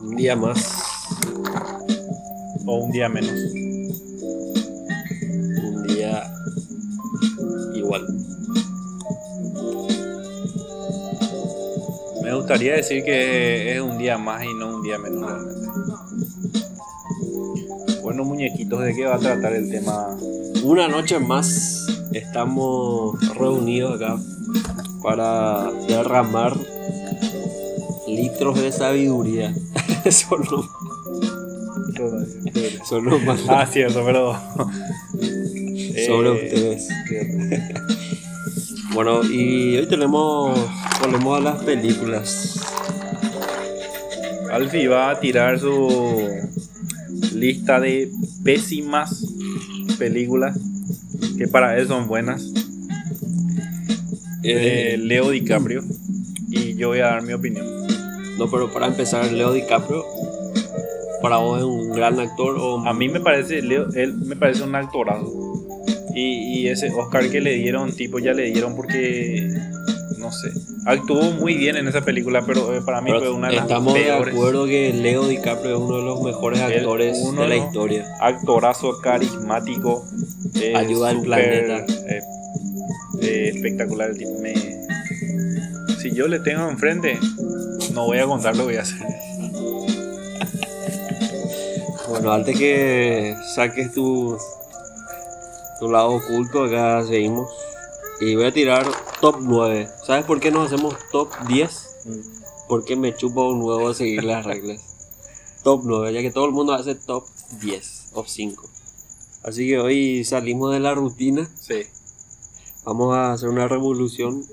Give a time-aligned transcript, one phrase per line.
[0.00, 0.82] Un día más.
[2.66, 3.32] O un día menos.
[5.62, 6.32] Un día
[7.74, 8.06] igual.
[12.22, 15.68] Me gustaría decir que es un día más y no un día menos realmente.
[18.02, 20.16] Bueno, muñequitos, ¿de qué va a tratar el tema?
[20.62, 24.18] Una noche más estamos reunidos acá
[25.02, 26.56] para derramar
[28.06, 29.54] litros de sabiduría.
[30.10, 30.68] Solo,
[32.88, 34.32] solo más Ah, cierto, pero.
[36.06, 36.88] sobre Eh, ustedes.
[38.94, 40.58] Bueno, y hoy tenemos,
[41.00, 42.60] volvemos a las películas.
[44.50, 46.26] Alfie va a tirar su
[47.34, 48.10] lista de
[48.42, 49.24] pésimas
[49.98, 50.58] películas
[51.36, 52.52] que para él son buenas.
[54.42, 55.82] de Eh, Leo DiCaprio.
[56.50, 57.66] Y yo voy a dar mi opinión.
[58.38, 60.04] No, pero para empezar, Leo DiCaprio,
[61.22, 64.62] para vos es un gran actor o A mí me parece, Leo, él me parece
[64.62, 65.32] un actorazo.
[66.14, 69.48] Y, y ese Oscar que le dieron, tipo, ya le dieron porque,
[70.18, 70.50] no sé,
[70.86, 73.64] actuó muy bien en esa película, pero eh, para mí Pero fue una de las
[73.64, 74.34] estamos de peores.
[74.34, 78.04] acuerdo que Leo DiCaprio es uno de los mejores actores uno de la de historia.
[78.20, 80.04] Actorazo carismático.
[80.60, 81.84] eh, Ayuda al planeta.
[82.08, 82.20] eh,
[83.22, 84.32] eh, espectacular el tipo.
[84.40, 84.54] Me...
[86.00, 87.18] Si yo le tengo enfrente,
[87.98, 89.08] no voy a contar lo que voy a hacer.
[92.08, 94.38] Bueno, antes que saques tu,
[95.80, 97.50] tu lado oculto, acá seguimos.
[98.20, 98.86] Y voy a tirar
[99.20, 99.88] top 9.
[100.06, 101.96] ¿Sabes por qué no hacemos top 10?
[102.68, 104.80] Porque me chupa un huevo seguir las reglas.
[105.64, 107.24] top 9, ya que todo el mundo hace top
[107.60, 108.64] 10, top 5.
[109.42, 111.50] Así que hoy salimos de la rutina.
[111.60, 111.82] Sí.
[112.84, 114.44] Vamos a hacer una revolución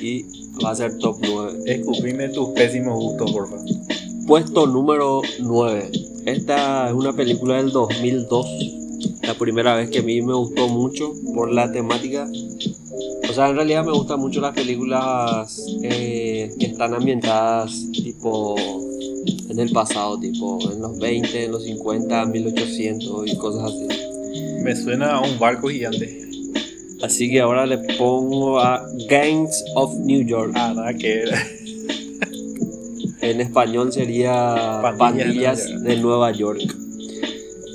[0.00, 1.58] y va a ser top 9.
[1.66, 3.66] Escupime tus pésimos gustos, por favor.
[4.26, 5.90] Puesto número 9.
[6.26, 8.46] Esta es una película del 2002.
[9.22, 12.26] La primera vez que a mí me gustó mucho por la temática.
[13.28, 18.54] O sea, en realidad me gustan mucho las películas eh, que están ambientadas tipo
[19.48, 23.88] en el pasado, tipo en los 20, en los 50, 1800 y cosas así.
[24.62, 26.33] Me suena a un barco gigante.
[27.04, 30.52] Así que ahora le pongo a Gangs of New York.
[30.54, 31.34] Ah, nada que ver.
[33.20, 36.62] En español sería Pandillas Pandillas, de de Nueva York.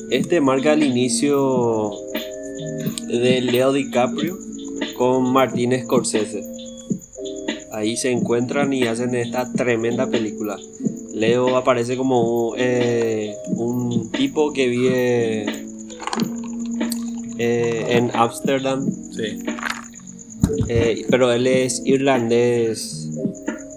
[0.10, 1.92] Este marca el inicio
[3.08, 4.36] de Leo DiCaprio
[4.98, 6.42] con Martin Scorsese.
[7.72, 10.58] Ahí se encuentran y hacen esta tremenda película.
[11.14, 15.69] Leo aparece como eh, un tipo que vive
[17.40, 19.40] eh, en Ámsterdam, Sí.
[20.68, 23.10] eh, pero él es irlandés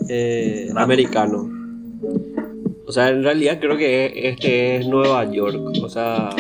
[0.09, 1.49] eh, americano.
[2.87, 5.59] O sea, en realidad creo que este es Nueva York.
[5.83, 6.31] O sea,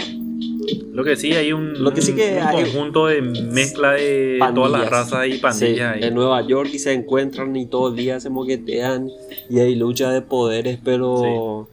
[0.92, 4.38] Lo que sí, hay un, Lo que sí que un hay- conjunto de mezcla de
[4.54, 4.90] todas las Pandillas.
[4.90, 5.94] razas y sí, pandillas.
[5.96, 6.02] ahí.
[6.04, 9.08] en Nueva York y se encuentran y todo el día se moquetean
[9.48, 11.66] y hay lucha de poderes, pero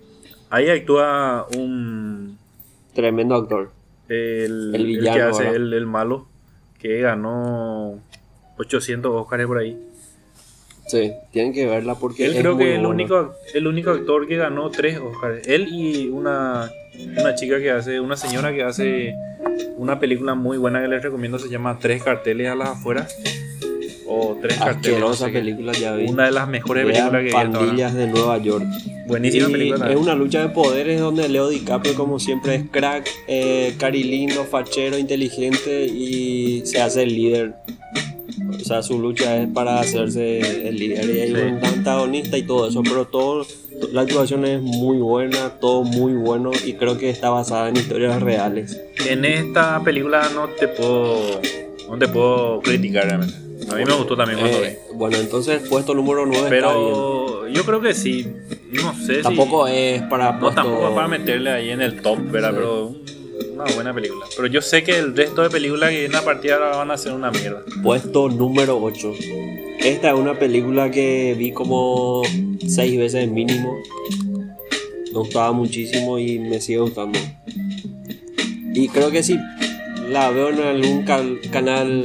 [0.52, 2.38] Ahí actúa un
[2.94, 3.72] tremendo actor.
[4.10, 6.28] El, El el villano, que hace el, el malo
[6.80, 8.00] que ganó
[8.58, 9.78] 800 Oscars por ahí.
[10.88, 13.92] Sí, tienen que verla porque Él es creo muy que es el único, el único
[13.92, 15.48] actor que ganó tres Oscars.
[15.48, 16.72] Él y una,
[17.20, 19.14] una chica que hace, una señora que hace
[19.78, 23.16] una película muy buena que les recomiendo, se llama Tres carteles a las afueras.
[24.08, 25.00] O Tres carteles.
[25.00, 25.40] no Asquerosa sé qué.
[25.40, 26.06] película ya vi.
[26.08, 27.54] Una de las mejores Vean películas que vi.
[27.54, 28.66] Pandillas de Nueva York.
[29.10, 29.92] Buenísima Y película.
[29.92, 33.76] es una lucha de poderes donde Leo DiCaprio, como siempre, es crack, eh,
[34.50, 37.56] fachero, inteligente y se hace el líder.
[38.56, 41.10] O sea, su lucha es para hacerse el líder.
[41.10, 41.34] Y hay Sí.
[41.34, 43.46] un antagonista y todo eso, pero todo,
[43.92, 48.22] la actuación es muy buena, todo muy bueno y creo que está basada en historias
[48.22, 48.80] reales.
[49.08, 51.42] En esta película no te puedo,
[51.90, 53.34] no te puedo criticar realmente.
[53.72, 56.94] A mí me gustó también cuando Eh, bueno, entonces puesto número 9 está bien.
[57.54, 58.28] Yo creo que sí.
[58.72, 59.74] No sé Tampoco si.
[59.76, 62.52] es para No, puesto- tampoco para meterle ahí en el top, ¿verdad?
[62.52, 62.56] Sí.
[62.58, 62.96] Pero
[63.54, 64.26] una buena película.
[64.36, 66.92] Pero yo sé que el resto de películas que vienen a partir de ahora van
[66.92, 67.64] a ser una mierda.
[67.84, 69.14] Puesto número 8.
[69.80, 72.22] Esta es una película que vi como
[72.68, 73.76] 6 veces mínimo.
[75.12, 77.18] Me gustaba muchísimo y me sigue gustando.
[78.74, 79.38] Y creo que si
[80.10, 81.04] la veo en algún
[81.52, 82.02] canal,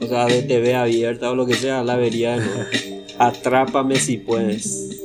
[0.00, 2.64] o sea, de TV abierta o lo que sea, la vería de nuevo.
[3.20, 4.98] Atrápame si puedes.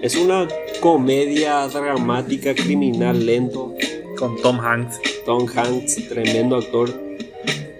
[0.00, 0.46] Es una
[0.80, 3.74] comedia dramática, criminal, lento.
[4.16, 5.00] Con Tom Hanks.
[5.26, 6.88] Tom Hanks, tremendo actor,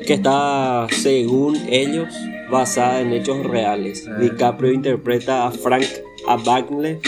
[0.04, 2.08] que está, según ellos,
[2.50, 4.04] basada en hechos reales.
[4.08, 4.18] Ah.
[4.18, 5.86] DiCaprio interpreta a Frank
[6.26, 6.98] Abagnale,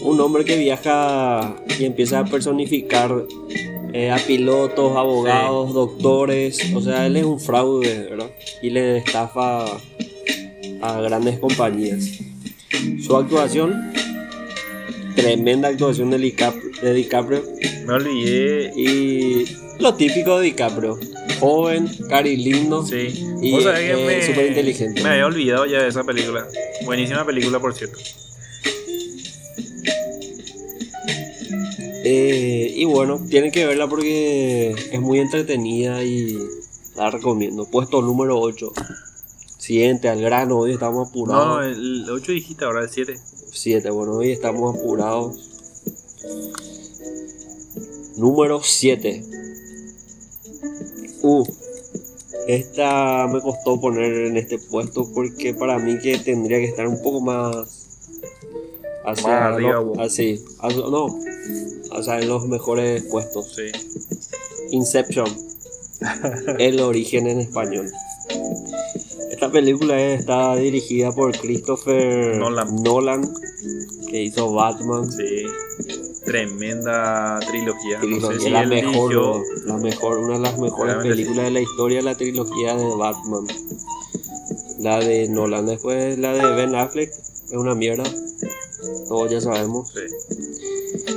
[0.00, 3.12] un hombre que viaja y empieza a personificar
[3.92, 6.74] eh, a pilotos, abogados, doctores.
[6.74, 8.30] O sea, él es un fraude, ¿verdad?
[8.62, 9.66] Y le estafa
[10.86, 12.04] a grandes compañías.
[13.04, 13.92] Su actuación,
[15.14, 16.70] tremenda actuación de DiCaprio.
[16.82, 17.42] De DiCaprio
[17.86, 18.72] Me olvidé.
[18.76, 19.44] y
[19.80, 20.98] lo típico de DiCaprio.
[21.40, 22.84] Joven, cari lindo.
[22.86, 23.24] Sí.
[23.42, 25.02] Y, que eh, me- súper inteligente.
[25.02, 26.46] Me había olvidado ya de esa película.
[26.84, 27.98] Buenísima película, por cierto.
[32.08, 36.38] Eh, y bueno, tienen que verla porque es muy entretenida y
[36.94, 37.66] la recomiendo.
[37.68, 38.72] Puesto número 8.
[39.70, 41.64] Siguiente, al grano, hoy estamos No, apurados.
[41.76, 43.18] el 8 dijiste ahora, el 7.
[43.50, 45.50] 7, bueno, hoy estamos apurados.
[48.16, 49.24] Número 7.
[51.22, 51.44] Uh,
[52.46, 57.02] esta me costó poner en este puesto porque para mí que tendría que estar un
[57.02, 57.88] poco más
[59.04, 61.06] hacia Más arriba, lo- así, hacia- no,
[61.90, 63.52] o sea, en los mejores puestos.
[63.56, 63.72] Sí.
[64.70, 65.26] Inception.
[66.60, 67.90] El origen en español.
[69.46, 72.82] Esta película está dirigida por Christopher Nolan.
[72.82, 73.32] Nolan,
[74.10, 75.08] que hizo Batman.
[75.08, 75.44] Sí.
[76.24, 78.00] Tremenda trilogía.
[78.00, 81.60] Trilogía, no sé si la mejor, la mejor, una de las mejores películas de la
[81.60, 83.46] historia, la trilogía de Batman.
[84.80, 88.02] La de Nolan, después la de Ben Affleck, es una mierda.
[89.06, 89.90] Todos ya sabemos.
[89.90, 90.05] Sí.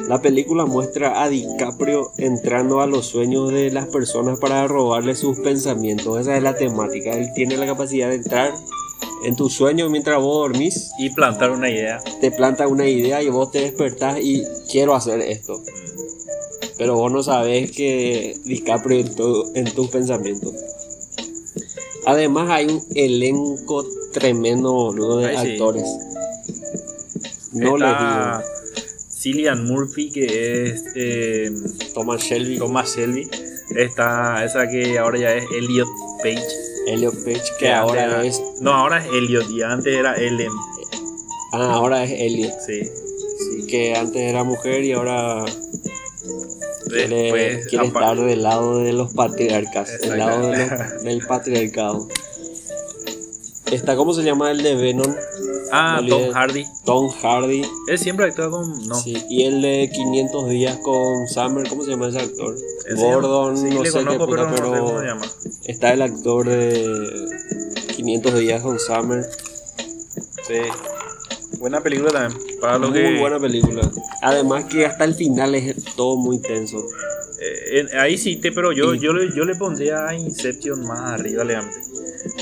[0.09, 5.39] La película muestra a DiCaprio entrando a los sueños de las personas para robarle sus
[5.39, 6.19] pensamientos.
[6.19, 7.11] Esa es la temática.
[7.11, 8.53] Él tiene la capacidad de entrar
[9.23, 11.99] en tus sueños mientras vos dormís, Y plantar una idea.
[12.21, 15.61] te planta una idea y vos te despertás y quiero hacer esto.
[16.79, 20.53] Pero vos no sabés que DiCaprio en, tu- en tus pensamientos.
[22.07, 25.51] Además hay un elenco tremendo boludo, de Ay, sí.
[25.53, 25.85] actores.
[27.51, 28.58] No les digo.
[29.19, 31.51] Cillian Murphy, que es eh,
[31.93, 33.29] Thomas Shelby, Thomas Shelby.
[33.75, 35.87] Está esa que ahora ya es Elliot
[36.23, 36.41] Page.
[36.87, 40.51] Elliot Page, que ahora era- es No, ahora es Elliot y antes era Ellen.
[41.51, 42.53] Ah, ahora es Elliot.
[42.65, 42.81] Sí.
[42.85, 45.43] Sí, que antes era mujer y ahora
[46.87, 50.93] quiere, Después, quiere apa- estar del lado de los patriarcas, del lado de Exactamente.
[50.95, 52.07] los- del patriarcado.
[53.71, 55.13] Está, ¿cómo se llama el de Venom?
[55.71, 56.31] Ah, Tom.
[56.33, 56.65] Hardy.
[56.85, 57.61] Tom Hardy.
[57.87, 58.87] Él siempre actúa con.
[58.87, 58.95] No.
[58.95, 62.55] Sí, y el de 500 días con Summer, ¿cómo se llama ese actor?
[62.95, 65.25] Gordon, sí, no le sé qué conozco, puta, pero no sé pero cómo se llama.
[65.65, 67.27] está el actor de
[67.95, 69.25] 500 días con Summer.
[70.47, 70.55] Sí.
[71.59, 72.41] Buena película también.
[72.61, 73.19] Para Muy que.
[73.19, 73.81] buena película.
[74.21, 76.83] Además que hasta el final es todo muy tenso.
[77.41, 81.11] Eh, ahí sí, te, pero yo, Y- yo, le, yo le pondría a Inception más
[81.19, 81.81] arriba, legalmente.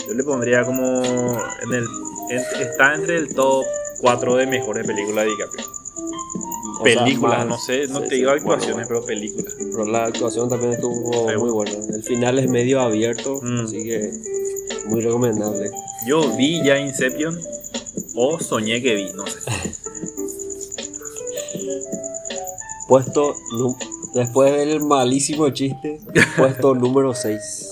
[0.07, 1.01] Yo le pondría como.
[1.01, 1.85] En el,
[2.29, 3.65] está entre el top
[4.00, 5.65] 4 de mejores películas de DiCaprio.
[6.79, 8.89] O Películas, no sé, no sí, te digo actuaciones, bueno.
[8.89, 9.56] pero películas.
[9.57, 11.71] Pero la actuación también estuvo Sí, muy buena.
[11.95, 13.62] El final es medio abierto, Mm.
[13.65, 14.12] así que
[14.85, 15.71] muy recomendable.
[16.06, 17.38] Yo vi ya Inception
[18.15, 19.39] o soñé que vi, no sé.
[22.88, 23.33] Puesto,
[24.13, 26.00] después del malísimo chiste,
[26.38, 27.66] puesto número 6.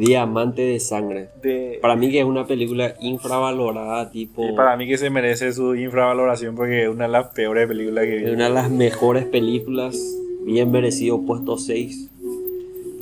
[0.00, 1.28] Diamante de sangre.
[1.42, 4.46] De- Para mí que es una película infravalorada, tipo...
[4.48, 8.04] y para mí que se merece su infravaloración porque es una de las peores películas
[8.04, 8.30] que Es vi.
[8.30, 9.96] una de las mejores películas,
[10.44, 12.10] bien merecido, puesto 6.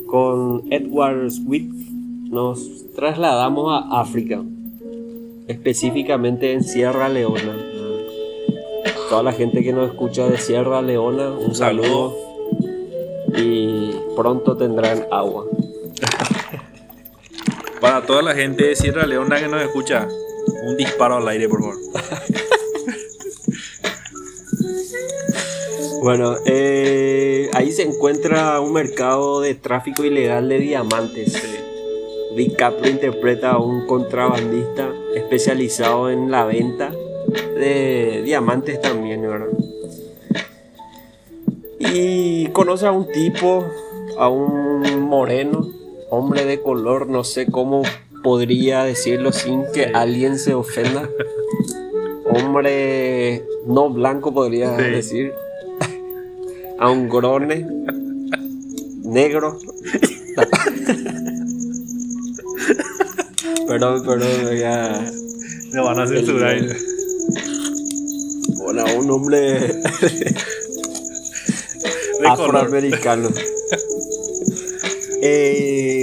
[0.07, 1.71] Con Edward Sweet
[2.29, 4.43] nos trasladamos a África,
[5.47, 7.55] específicamente en Sierra Leona.
[9.09, 11.83] Toda la gente que nos escucha de Sierra Leona, un, Un saludo.
[11.83, 12.15] saludo.
[13.37, 15.45] Y pronto tendrán agua.
[17.85, 20.07] Para toda la gente de Sierra Leona que nos escucha,
[20.63, 21.77] un disparo al aire, por favor.
[26.01, 31.41] Bueno, eh, ahí se encuentra un mercado de tráfico ilegal de diamantes.
[32.35, 36.91] DiCaprio interpreta a un contrabandista especializado en la venta
[37.55, 39.47] de diamantes también, ¿verdad?
[41.79, 43.65] Y conoce a un tipo,
[44.19, 45.74] a un moreno,
[46.15, 47.81] hombre de color, no sé cómo
[48.23, 49.91] podría decirlo sin que Sí.
[49.93, 51.09] alguien se ofenda.
[52.25, 54.83] Hombre no blanco podría Sí.
[54.83, 55.33] decir.
[56.79, 57.65] A un grone
[59.03, 59.57] negro.
[63.67, 65.11] perdón, perdón, ya.
[65.73, 66.53] Me van a censurar.
[66.57, 66.75] El-
[68.57, 69.69] Bueno, a un hombre
[72.27, 73.29] afroamericano.
[75.27, 75.94] Eh,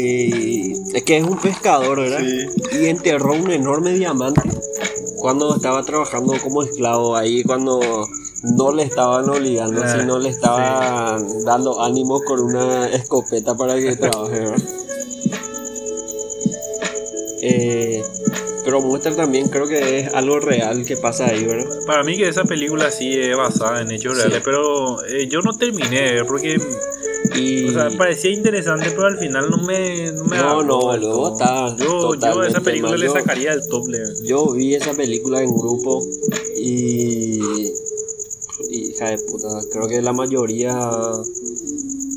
[1.04, 2.20] que es un pescador, ¿verdad?
[2.20, 2.78] Sí.
[2.80, 4.42] Y enterró un enorme diamante
[5.16, 7.80] cuando estaba trabajando como esclavo, ahí cuando
[8.56, 13.94] no le estaban obligando, Ah, sino le estaban dando ánimos con una escopeta para que
[13.96, 14.62] trabaje, ¿verdad?
[17.44, 18.02] Eh,
[18.64, 21.68] pero muestra también, creo que es algo real que pasa ahí, ¿verdad?
[21.86, 24.20] Para mí que esa película sí es basada en hechos Sí.
[24.22, 26.60] reales, pero eh, yo no terminé porque
[27.34, 30.92] Y o sea, parecía interesante, pero al final no me, no me No, agarró no,
[30.92, 31.32] del luego todo.
[31.32, 33.86] está Yo, yo esa película le sacaría el top.
[34.24, 36.04] yo vi esa película en grupo
[36.56, 37.40] y,
[38.70, 40.90] hija de puta, creo que la mayoría,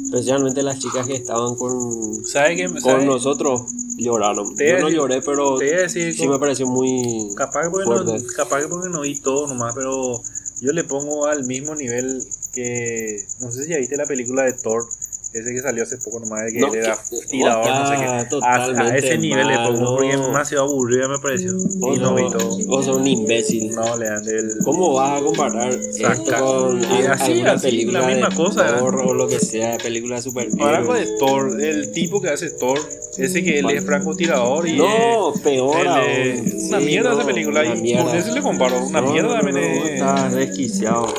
[0.06, 3.06] especialmente las chicas que estaban con, ¿Sabe con ¿Sabe?
[3.06, 3.62] nosotros,
[3.98, 4.56] lloraron.
[4.56, 8.18] Te Yo no decir- lloré, pero decir, sí me pareció muy capaz, que porque no,
[8.36, 10.22] capaz que porque no vi todo nomás, pero
[10.62, 12.22] yo le pongo al mismo nivel
[12.56, 13.18] que.
[13.42, 14.86] No sé si ya viste la película de Thor,
[15.34, 18.04] ese que salió hace poco nomás, que No, él era que- tirador, no sé qué.
[18.06, 21.54] A, a totalmente ese nivel le pongo porque es demasiado aburrida me pareció.
[21.78, 22.58] Vos Y no vi todo.
[22.68, 23.72] vos sos un imbécil.
[23.76, 24.50] No, le dan del.
[24.64, 26.14] ¿Cómo vas a comparar Saca.
[26.14, 28.78] esto con Y así, alguna así, película la misma de cosa.
[28.78, 32.50] Thor o lo que sea, película super Ahora con el Thor, el tipo que hace
[32.52, 32.80] Thor,
[33.18, 34.78] ese que él es francotirador y.
[34.78, 36.00] No, peor él aún.
[36.10, 37.60] es- una Sí, mierda esa película.
[37.62, 38.06] una Y mierda.
[38.06, 38.86] con eso le comparo.
[38.88, 39.58] Una mierda también.
[39.58, 41.14] Está desquiciado.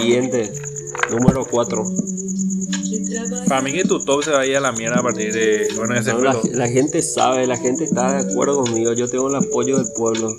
[0.00, 0.52] Siguiente,
[1.10, 1.84] número 4.
[3.48, 5.68] Para mí que tu top se va a ir a la mierda a partir de.
[5.76, 8.92] Bueno, ese fue la, gente sabe, la gente está de acuerdo conmigo.
[8.92, 10.36] Yo tengo el apoyo del pueblo.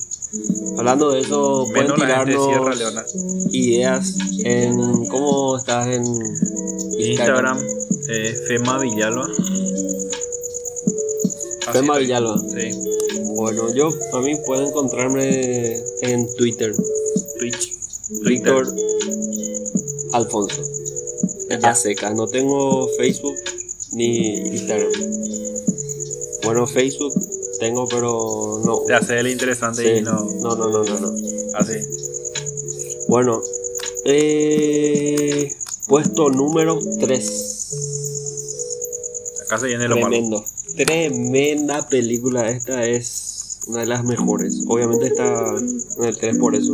[0.78, 3.06] Hablando de eso, pueden Menos Sierra tirarnos Leona.
[3.52, 6.04] ideas en cómo estás en
[6.98, 7.60] Instagram,
[8.10, 9.28] eh, Fema Villalba.
[11.68, 12.04] Así Fema estoy.
[12.04, 12.38] Villalba.
[12.40, 12.72] Sí,
[13.36, 16.74] Bueno, yo a mí pueden encontrarme en Twitter.
[17.40, 17.78] Twitch.
[18.24, 18.68] Víctor
[20.14, 20.62] Alfonso.
[21.50, 21.58] Ya.
[21.70, 22.10] A seca.
[22.14, 23.36] No tengo Facebook
[23.94, 24.92] ni Instagram.
[26.44, 27.14] Bueno, Facebook
[27.60, 28.80] tengo, pero no.
[28.88, 30.00] Te hace el interesante Sí.
[30.00, 30.24] y no.
[30.42, 31.12] No, no, no, no, no.
[31.56, 31.74] Así.
[33.08, 33.42] Bueno,
[34.06, 35.52] eh,
[35.88, 37.48] puesto número 3.
[39.46, 40.10] Acá se viene lo malo.
[40.10, 40.46] Tremendo.
[40.76, 42.50] Tremenda película.
[42.50, 44.62] Esta es una de las mejores.
[44.68, 45.56] Obviamente está
[45.98, 46.74] en el 3 por eso.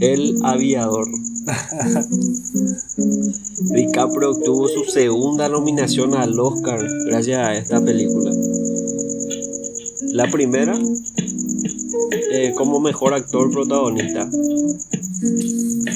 [0.00, 1.06] El aviador.
[3.74, 8.30] DiCaprio obtuvo su segunda nominación al Oscar gracias a esta película.
[10.12, 10.78] La primera
[12.32, 14.28] eh, como mejor actor protagonista.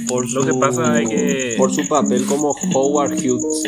[0.08, 3.62] Por Lo que pasa es que- por su papel como Howard Hughes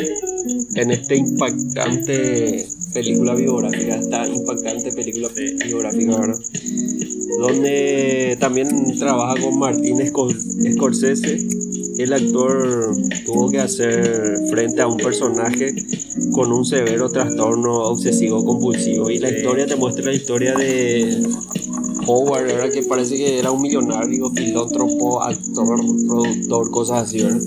[0.75, 5.29] en esta impactante película biográfica, esta impactante película
[5.65, 6.39] biográfica, ¿verdad?
[7.39, 11.47] Donde también trabaja con Martín Scor- Scorsese.
[12.01, 15.73] El actor tuvo que hacer frente a un personaje
[16.31, 19.35] con un severo trastorno obsesivo compulsivo y la Sí.
[19.37, 21.21] historia te muestra la historia de
[22.07, 22.71] Howard, ¿verdad?
[22.71, 27.39] que parece que era un millonario, filántropo, actor, productor, cosas así, ¿verdad?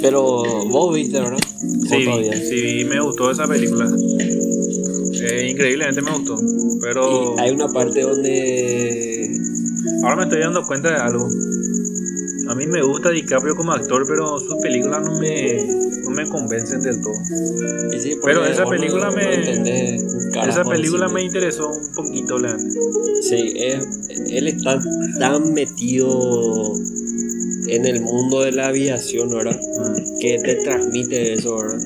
[0.00, 1.38] Pero vos viste, ¿verdad?
[1.38, 2.04] ¿O Sí,
[2.48, 3.90] sí, me gustó esa película.
[4.18, 6.36] Eh, increíblemente me gustó.
[6.80, 9.30] Pero Y hay una parte donde
[10.02, 11.28] ahora me estoy dando cuenta de algo.
[12.56, 15.62] A mí me gusta DiCaprio como actor, pero sus películas no me,
[16.04, 17.12] no me convencen del todo.
[18.00, 19.96] sí, Pero esa película no me-
[20.48, 22.56] Esa película me interesó un poquito, la
[23.20, 24.80] Sí, es- él está
[25.18, 26.72] tan metido
[27.66, 29.60] en el mundo de la aviación, ¿verdad?
[29.60, 30.18] Mm.
[30.18, 31.78] Que te transmite eso, ¿verdad?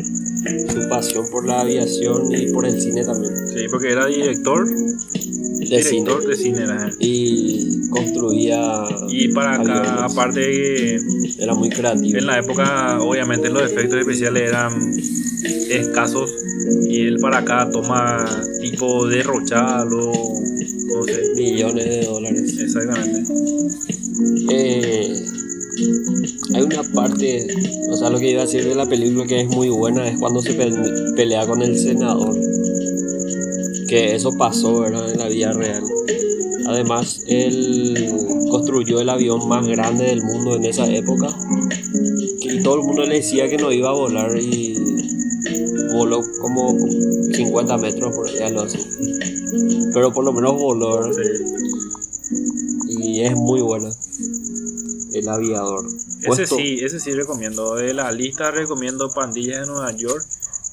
[0.73, 3.35] Su pasión por la aviación y por el cine también.
[3.49, 4.69] Sí, porque era director,
[5.77, 6.01] De cine.
[6.03, 6.65] director de cine.
[6.99, 8.83] Y construía.
[9.09, 10.97] Y para acá, aparte
[11.39, 12.19] Era muy creativo.
[12.19, 14.93] en la época, obviamente los efectos especiales eran
[15.71, 16.33] escasos
[16.89, 18.27] y él para acá toma
[18.61, 22.59] tipo derrocharlo, no sé, Millones de dólares.
[22.59, 23.23] exactamente.
[24.51, 25.15] Eh,
[26.55, 27.47] hay una parte,
[27.91, 30.19] o sea, lo que iba a decir de la película que es muy buena es
[30.19, 30.73] cuando se pe-
[31.17, 32.37] pelea con el senador.
[33.91, 35.11] Que eso pasó, ¿verdad?
[35.11, 35.83] En la vida real.
[36.69, 41.37] Además, él construyó el avión más grande del mundo en esa época.
[42.41, 44.79] Y todo el mundo le decía que no iba a volar y
[45.93, 46.79] voló como
[47.35, 48.79] 50 metros por allá, algo así.
[49.93, 51.11] Pero por lo menos voló.
[52.87, 53.91] Y es muy buena.
[55.13, 55.85] El aviador.
[56.23, 57.75] Ese sí, ese sí recomiendo.
[57.75, 60.25] De la lista recomiendo Pandillas de Nueva York,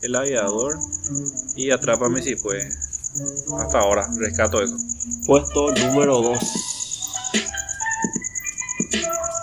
[0.03, 0.77] El Aviador
[1.55, 2.69] y Atrápame si puede.
[3.59, 4.75] Hasta ahora, rescato eso.
[5.25, 6.38] Puesto número 2.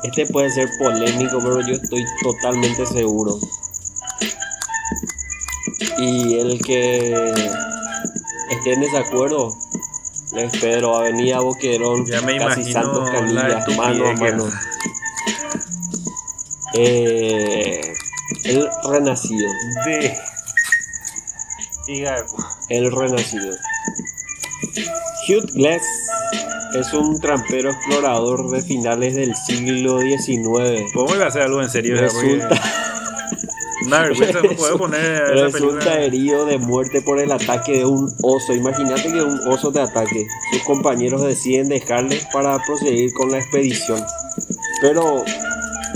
[0.05, 3.39] Este puede ser polémico, pero yo estoy totalmente seguro.
[5.99, 7.33] Y el que
[8.51, 9.49] esté en desacuerdo,
[10.33, 14.49] Es Pedro, Avenida Boquerón, Ya me casi imagino Santos la Canillas, mano a mano.
[16.75, 17.95] Eh,
[18.45, 19.49] el Renacido,
[19.87, 20.17] De.
[21.87, 22.25] Hija de
[22.69, 23.55] el Renacido.
[25.29, 25.83] Hugh Glass
[26.75, 30.91] es un trampero explorador de finales del siglo XIX.
[30.93, 31.97] ¿Cómo iba a hacer algo en serio?
[31.97, 32.61] Resulta,
[33.87, 38.13] Una vergüenza no poder poner esa resulta herido de muerte por el ataque de un
[38.23, 38.55] oso.
[38.55, 40.27] Imagínate que un oso te ataque.
[40.53, 44.03] Sus compañeros deciden dejarle para proseguir con la expedición.
[44.81, 45.25] Pero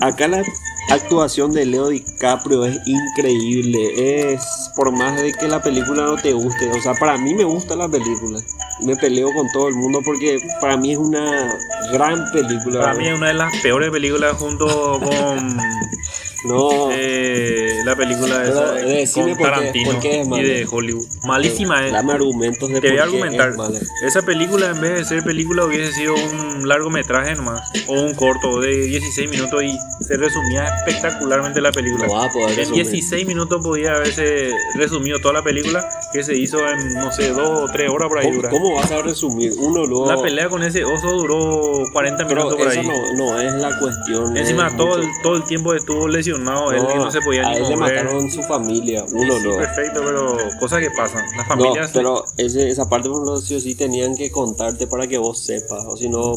[0.00, 0.42] acá la
[0.90, 4.32] actuación de Leo DiCaprio es increíble.
[4.32, 4.42] Es
[4.76, 6.70] por más de que la película no te guste.
[6.70, 8.40] O sea, para mí me gusta la película.
[8.82, 11.58] Me peleo con todo el mundo porque para mí es una
[11.92, 12.80] gran película.
[12.80, 15.56] Para mí es una de las peores películas junto con
[16.44, 16.88] no.
[16.92, 21.06] eh, la película esa de- con por Tarantino por qué es y de Hollywood.
[21.24, 21.92] Malísima es.
[21.92, 23.52] Dame argumentos de Te voy a argumentar.
[23.74, 23.90] es.
[24.04, 27.60] Esa película en vez de ser película hubiese sido un largometraje nomás.
[27.86, 32.06] O un corto de 16 minutos y se resumía espectacularmente la película.
[32.06, 32.82] No va a poder En resumir.
[32.84, 37.60] 16 minutos podía haberse resumido toda la película que se hizo en, no sé, dos
[37.62, 39.52] o tres horas por ahí ¿Cómo, cómo vas a resumir?
[39.58, 40.06] Uno luego.
[40.10, 42.86] La pelea con ese oso duró 40 pero minutos por ahí.
[42.86, 44.36] no, no es la cuestión.
[44.36, 47.56] Encima todo el, todo el tiempo estuvo lesionado él que no se podía a ni
[47.58, 47.94] él le mover.
[48.04, 49.58] mataron su familia, uno Sí, luego.
[49.58, 51.24] perfecto, pero cosas que pasan.
[51.36, 54.86] Las No, familias pero ese- esa parte por lo sí o sí tenían que contarte
[54.86, 56.34] para que vos sepas, o si no,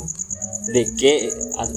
[0.74, 1.30] de qué,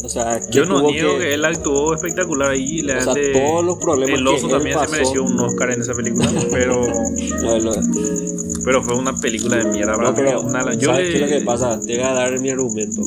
[0.02, 1.34] o sea, qué Yo no niego que...
[1.34, 2.80] él actuó espectacular ahí.
[2.82, 5.22] Le o sea, hace- todos los problemas El que oso él también pasó, se mereció
[5.24, 6.80] un Oscar en esa película, pero,
[7.42, 7.74] No, lo-
[8.64, 9.96] pero fue una película de mierda.
[9.96, 11.80] no, pero, una- yo ¿sabes le- qué es lo que pasa?
[11.80, 13.02] Te voy a dar mi argumento.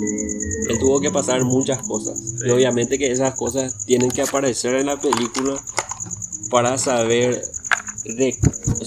[0.70, 2.22] Él tuvo que pasar muchas cosas.
[2.46, 5.54] Y obviamente que esas cosas tienen que aparecer en la película
[6.52, 7.42] para saber
[8.06, 8.38] de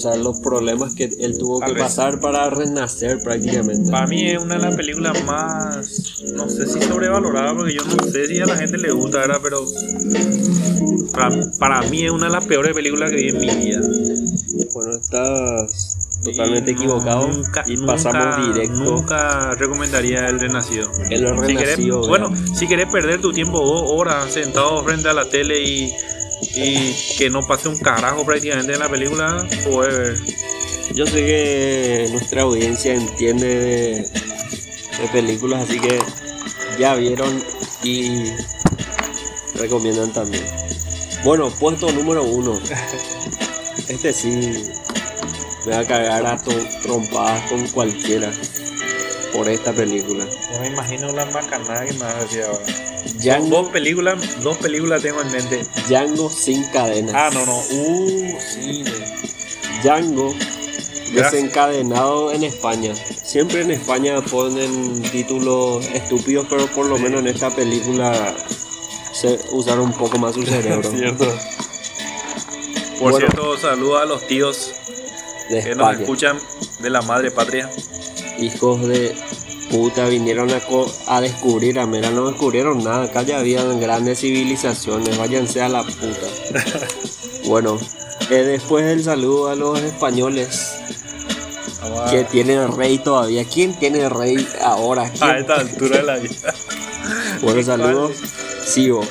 [0.01, 1.83] sea, los problemas que él tuvo Tal que vez.
[1.83, 3.89] pasar para renacer prácticamente.
[3.91, 8.03] Para mí es una de las películas más, no sé si sobrevalorada, porque yo no
[8.11, 9.39] sé si a la gente le gusta, ¿verdad?
[9.43, 9.65] Pero
[11.13, 13.81] para, para mí es una de las peores películas que vi en mi vida.
[14.73, 18.79] Bueno, estás totalmente Y equivocado Nunca, y nunca- pasamos directo.
[18.83, 20.89] Nunca recomendaría El Renacido.
[21.09, 22.07] El Si querés, renacido.
[22.07, 25.91] bueno, si querés perder tu tiempo dos horas sentado frente a la tele y,
[26.55, 30.19] y que no pase un carajo prácticamente en la película, puedes ver.
[30.93, 35.99] Yo sé que nuestra audiencia entiende de, de películas, así que
[36.77, 37.41] ya vieron
[37.83, 38.31] y
[39.55, 40.43] recomiendan también.
[41.23, 42.59] Bueno, puesto número uno.
[43.87, 44.71] Este sí
[45.65, 46.37] me va a cagar a
[46.81, 48.31] trompadas con cualquiera
[49.33, 50.25] por esta película.
[50.51, 52.90] Ya me imagino la macanada que me vas a decir ahora.
[53.21, 55.65] Django, Dos películas, dos películas tengo en mente.
[55.87, 57.13] Django sin cadenas.
[57.15, 57.57] Ah, no, no.
[57.59, 58.83] Uh, sí.
[59.83, 61.31] Django Gracias.
[61.31, 62.93] desencadenado en España.
[62.95, 68.33] Siempre en España ponen títulos estúpidos, pero por lo menos en esta película
[69.13, 70.89] se usaron un poco más su cerebro.
[70.95, 71.25] Cierto.
[72.99, 73.17] Por Bueno.
[73.17, 74.73] cierto, saludos a los tíos
[75.49, 75.99] de que nos España.
[76.01, 76.39] escuchan
[76.79, 77.69] de la madre patria.
[78.39, 79.15] Hijos de
[79.71, 83.05] puta vinieron a, co- a descubrir a Mera, no descubrieron nada.
[83.05, 86.27] Acá ya habían grandes civilizaciones, váyanse a la puta.
[87.45, 87.79] bueno,
[88.29, 90.73] eh, después el saludo a los españoles
[92.11, 93.43] que tienen rey todavía.
[93.45, 95.09] ¿Quién tiene rey ahora?
[95.09, 96.53] ¿Quién a esta altura de la vida.
[97.41, 98.11] Bueno, saludos.
[98.63, 99.01] Sigo.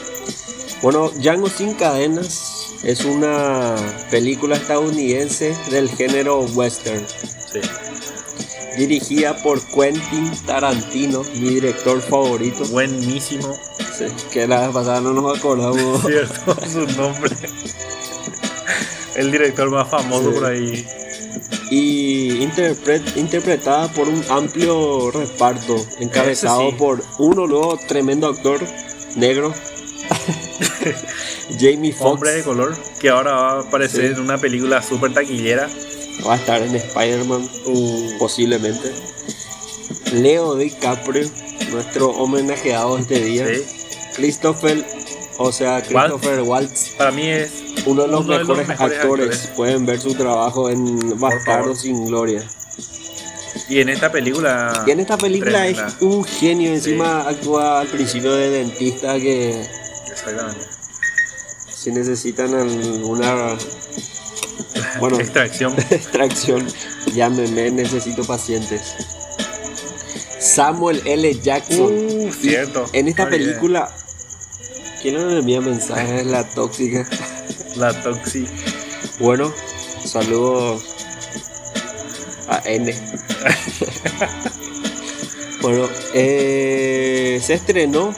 [0.80, 3.74] Bueno, Django sin cadenas es una
[4.10, 7.04] película estadounidense del género western,
[7.52, 7.58] Sí.
[8.76, 12.64] Dirigida por Quentin Tarantino, mi director favorito.
[12.68, 13.52] Buenísimo.
[13.96, 16.02] Sí, que la vez pasada no nos acordamos.
[16.06, 17.36] Cierto, su nombre.
[19.16, 20.34] El director más famoso Sí.
[20.38, 20.86] por ahí.
[21.70, 26.76] Y interpret- interpretada por un amplio reparto, encabezado sí.
[26.76, 28.60] por uno nuevo tremendo actor
[29.16, 29.54] negro,
[31.60, 32.00] Jamie Foxx.
[32.12, 32.76] Hombre de color.
[32.98, 35.68] Que ahora va a aparecer en una película súper taquillera.
[36.26, 37.48] Va a estar en Spider-Man,
[38.18, 38.92] posiblemente.
[40.12, 41.28] Leo DiCaprio,
[41.72, 43.46] nuestro homenajeado este día.
[43.46, 43.62] Sí.
[44.16, 44.84] Christopher,
[45.38, 47.50] o sea, Christopher Waltz, Para mí es
[47.86, 48.98] uno de los, Uno de los mejores, actores.
[49.00, 49.38] actores.
[49.56, 52.44] Pueden ver su trabajo en Bastardo sin Gloria.
[53.68, 54.84] Y en esta película.
[54.86, 56.72] Y en esta película es un genio.
[56.74, 59.64] Encima actúa al principio de dentista que
[60.10, 60.66] Exactamente.
[61.72, 63.56] si necesitan alguna
[64.98, 65.74] bueno Extracción.
[65.90, 66.66] extracción,
[67.14, 68.94] llámenme, necesito pacientes.
[70.38, 71.34] Samuel L.
[71.40, 71.92] Jackson.
[71.92, 72.86] Uh, cierto.
[72.92, 73.94] En esta película,
[75.02, 76.26] ¿quién no envía mensajes?
[76.26, 77.06] La tóxica.
[77.76, 78.46] La Toxi.
[79.18, 79.52] Bueno,
[80.04, 80.82] saludos
[82.48, 82.94] a N.
[85.62, 88.14] Bueno, eh, se estrenó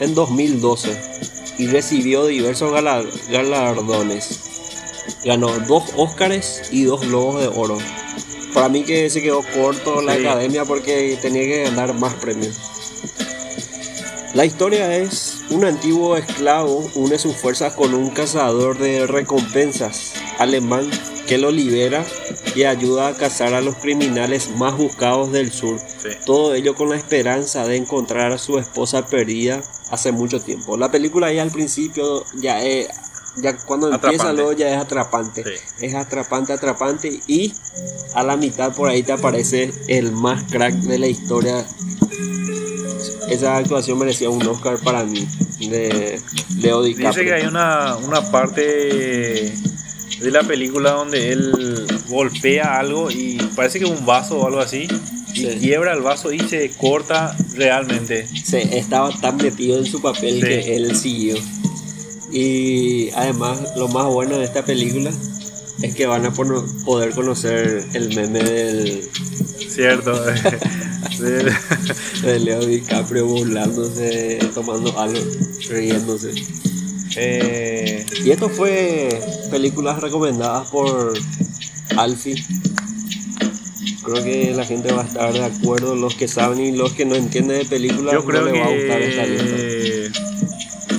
[0.00, 0.98] en 2012
[1.58, 4.55] y recibió diversos gala- galardones.
[5.26, 7.78] Ganó dos Óscares y dos Globos de Oro.
[8.54, 10.24] Para mí que se quedó corto la Sí.
[10.24, 12.58] academia porque tenía que ganar más premios.
[14.34, 20.88] La historia es un antiguo esclavo une sus fuerzas con un cazador de recompensas alemán
[21.26, 22.04] que lo libera
[22.54, 25.80] y ayuda a cazar a los criminales más buscados del sur.
[25.80, 26.10] Sí.
[26.24, 29.60] Todo ello con la esperanza de encontrar a su esposa perdida
[29.90, 30.76] hace mucho tiempo.
[30.76, 32.88] La película ya al principio ya es,
[33.36, 34.36] ya cuando empieza Atrapante.
[34.42, 35.44] luego ya es atrapante.
[35.44, 35.50] Sí.
[35.86, 37.52] Es atrapante, atrapante y
[38.14, 41.64] a la mitad por ahí te aparece el más crack de la historia.
[43.28, 45.26] Esa actuación merecía un Oscar para mí
[45.60, 46.20] de
[46.58, 47.24] Leo Dice DiCaprio.
[47.24, 48.62] que hay una, una parte
[50.20, 54.86] de la película donde él golpea algo y parece que un vaso o algo así.
[55.34, 55.58] Y Sí.
[55.60, 58.26] quiebra el vaso y se corta realmente.
[58.26, 60.40] se estaba tan metido en su papel Sí.
[60.40, 61.36] que él siguió.
[62.32, 65.10] Y además, lo más bueno de esta película
[65.82, 69.08] es que van a poder conocer el meme del,
[69.68, 70.12] Cierto.
[71.20, 71.52] De-
[72.22, 75.18] de Leo DiCaprio burlándose, tomando algo,
[75.70, 76.32] riéndose.
[77.16, 79.08] eh, Y esto fue
[79.50, 81.14] películas recomendadas por
[81.96, 82.42] Alfie.
[84.04, 87.04] Creo que la gente va a estar de acuerdo, los que saben y los que
[87.04, 89.56] no entienden de películas, yo creo no les va a gustar esta lista.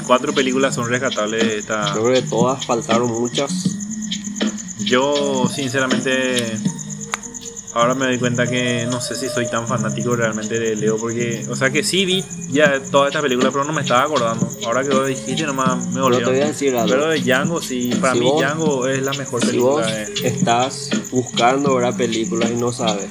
[0.08, 1.91] Cuatro películas son rescatables de esta.
[1.93, 3.76] Creo que todas faltaron muchas.
[4.80, 6.58] Yo, sinceramente,
[7.74, 11.46] ahora me doy cuenta que no sé si soy tan fanático realmente de Leo, porque,
[11.50, 14.50] o sea, que sí vi ya toda esta película, pero no me estaba acordando.
[14.65, 16.20] Ahora que vos dijiste, nomás me Pero volvió.
[16.20, 16.89] te voy a decir algo.
[16.89, 20.10] Pero de Django, sí, para Si mí vos- Django es la mejor Si vos película.
[20.22, 23.10] de- estás buscando ver películas y no sabes,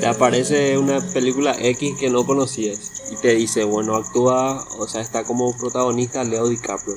[0.00, 2.78] te aparece una película X que no conocías
[3.12, 6.96] y te dice, bueno, actúa, o sea, está como protagonista Leo DiCaprio.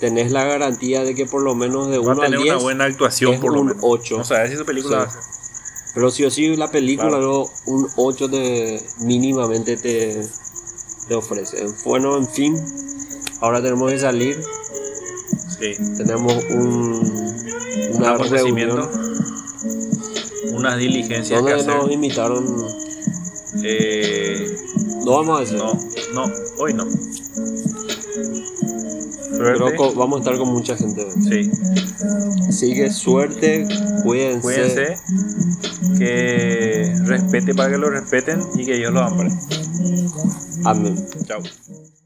[0.00, 2.54] Tenés la garantía de que por lo menos de Va a 1 al tener 10,
[2.54, 3.82] una buena actuación, es por lo un menos.
[3.84, 4.16] 8.
[4.18, 5.08] O sea, si su película.
[5.94, 7.22] pero sí o sí la película Claro.
[7.24, 10.26] luego un 8 te, mínimamente te,
[11.06, 11.64] te ofrece.
[11.84, 12.56] Bueno, en fin,
[13.40, 14.42] ahora tenemos que salir,
[15.60, 15.76] Sí.
[15.96, 17.32] tenemos un,
[17.90, 18.90] Un una acontecimiento.
[20.62, 21.66] Unas diligencias que hacer.
[21.76, 22.44] nos invitaron,
[23.64, 24.46] Eh,
[25.04, 25.58] no vamos a decir.
[25.58, 25.74] no,
[26.14, 26.86] no, hoy no.
[29.38, 29.76] Pero Suerte.
[29.96, 31.06] vamos a estar con mucha gente.
[31.28, 31.50] Sí.
[32.48, 33.66] Así que suerte,
[34.04, 34.40] cuídense.
[34.42, 34.94] Cuídense,
[35.98, 39.30] que respete para que lo respeten y que Dios lo ampare.
[40.64, 40.94] Amén.
[41.26, 41.40] Chao.